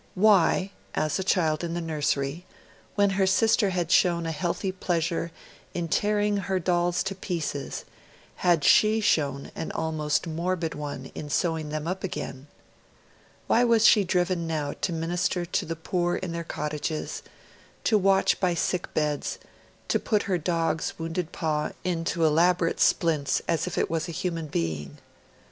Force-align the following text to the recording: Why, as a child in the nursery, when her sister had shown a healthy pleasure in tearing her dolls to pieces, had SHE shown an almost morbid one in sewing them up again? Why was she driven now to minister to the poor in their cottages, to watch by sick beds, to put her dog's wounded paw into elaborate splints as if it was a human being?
Why, 0.15 0.71
as 0.95 1.19
a 1.19 1.23
child 1.23 1.63
in 1.63 1.75
the 1.75 1.79
nursery, 1.79 2.43
when 2.95 3.11
her 3.11 3.27
sister 3.27 3.69
had 3.69 3.91
shown 3.91 4.25
a 4.25 4.31
healthy 4.31 4.71
pleasure 4.71 5.31
in 5.75 5.87
tearing 5.89 6.37
her 6.37 6.57
dolls 6.57 7.03
to 7.03 7.13
pieces, 7.13 7.85
had 8.37 8.63
SHE 8.63 9.01
shown 9.01 9.51
an 9.55 9.71
almost 9.73 10.25
morbid 10.25 10.73
one 10.73 11.11
in 11.13 11.29
sewing 11.29 11.69
them 11.69 11.87
up 11.87 12.03
again? 12.03 12.47
Why 13.45 13.63
was 13.63 13.85
she 13.85 14.03
driven 14.03 14.47
now 14.47 14.73
to 14.81 14.91
minister 14.91 15.45
to 15.45 15.65
the 15.67 15.75
poor 15.75 16.15
in 16.15 16.31
their 16.31 16.43
cottages, 16.43 17.21
to 17.83 17.95
watch 17.95 18.39
by 18.39 18.55
sick 18.55 18.91
beds, 18.95 19.37
to 19.89 19.99
put 19.99 20.23
her 20.23 20.39
dog's 20.39 20.97
wounded 20.97 21.31
paw 21.31 21.73
into 21.83 22.25
elaborate 22.25 22.79
splints 22.79 23.39
as 23.47 23.67
if 23.67 23.77
it 23.77 23.87
was 23.87 24.09
a 24.09 24.13
human 24.13 24.47
being? 24.47 24.97